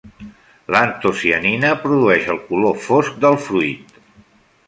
L'antocianina 0.75 1.75
produeix 1.83 2.27
el 2.35 2.41
color 2.47 2.81
fosc 2.87 3.19
del 3.27 3.37
fruit. 3.49 4.01